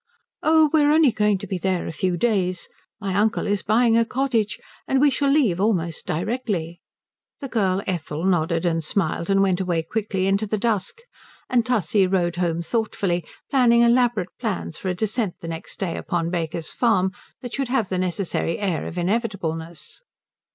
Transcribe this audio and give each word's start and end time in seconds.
"Oh, 0.41 0.71
we're 0.73 0.89
only 0.91 1.11
going 1.11 1.37
to 1.37 1.45
be 1.45 1.59
there 1.59 1.85
a 1.85 1.91
few 1.91 2.17
days. 2.17 2.67
My 2.99 3.13
uncle 3.13 3.45
is 3.45 3.61
buying 3.61 3.95
a 3.95 4.03
cottage, 4.03 4.59
and 4.87 4.99
we 4.99 5.11
shall 5.11 5.29
leave 5.29 5.61
almost 5.61 6.07
directly." 6.07 6.81
The 7.39 7.47
girl 7.47 7.83
Ethel 7.85 8.25
nodded 8.25 8.65
and 8.65 8.83
smiled 8.83 9.29
and 9.29 9.43
went 9.43 9.59
away 9.61 9.83
quickly 9.83 10.25
into 10.25 10.47
the 10.47 10.57
dusk; 10.57 11.01
and 11.51 11.63
Tussie 11.63 12.07
rode 12.07 12.37
home 12.37 12.63
thoughtfully, 12.63 13.23
planning 13.51 13.81
elaborate 13.81 14.35
plans 14.39 14.75
for 14.75 14.89
a 14.89 14.95
descent 14.95 15.35
the 15.39 15.47
next 15.47 15.77
day 15.79 15.95
upon 15.95 16.31
Baker's 16.31 16.71
Farm 16.71 17.11
that 17.41 17.53
should 17.53 17.67
have 17.67 17.89
the 17.89 17.99
necessary 17.99 18.57
air 18.57 18.87
of 18.87 18.97
inevitableness. 18.97 20.01